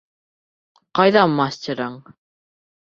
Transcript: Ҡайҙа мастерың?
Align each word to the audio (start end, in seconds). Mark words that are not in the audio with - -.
Ҡайҙа 1.01 1.27
мастерың? 1.37 2.03